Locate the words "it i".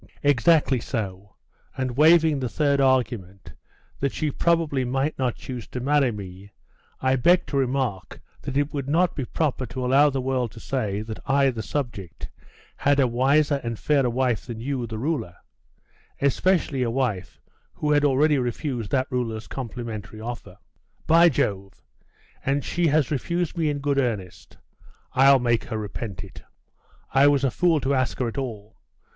26.23-27.27